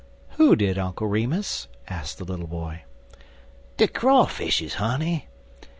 [0.29, 2.85] "Who did, Uncle Remus?" asked the little boy.
[3.77, 5.27] "De Crawfishes, honey.